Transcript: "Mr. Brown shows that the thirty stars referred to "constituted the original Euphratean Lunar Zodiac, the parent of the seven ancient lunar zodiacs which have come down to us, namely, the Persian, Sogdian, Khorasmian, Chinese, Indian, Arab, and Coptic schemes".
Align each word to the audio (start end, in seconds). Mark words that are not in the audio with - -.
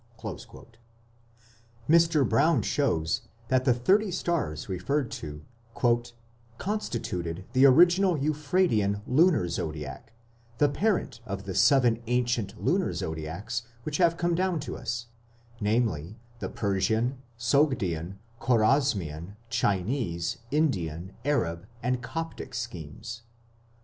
"Mr. 1.87 2.27
Brown 2.27 2.63
shows 2.63 3.21
that 3.49 3.65
the 3.65 3.73
thirty 3.75 4.09
stars 4.09 4.67
referred 4.67 5.11
to 5.11 5.45
"constituted 6.57 7.45
the 7.53 7.67
original 7.67 8.17
Euphratean 8.17 9.03
Lunar 9.05 9.47
Zodiac, 9.47 10.11
the 10.57 10.69
parent 10.69 11.19
of 11.27 11.43
the 11.43 11.53
seven 11.53 12.01
ancient 12.07 12.59
lunar 12.59 12.91
zodiacs 12.93 13.61
which 13.83 13.97
have 13.97 14.17
come 14.17 14.33
down 14.33 14.59
to 14.61 14.75
us, 14.75 15.05
namely, 15.59 16.17
the 16.39 16.49
Persian, 16.49 17.19
Sogdian, 17.37 18.17
Khorasmian, 18.39 19.35
Chinese, 19.51 20.39
Indian, 20.49 21.13
Arab, 21.23 21.67
and 21.83 22.01
Coptic 22.01 22.55
schemes". 22.55 23.21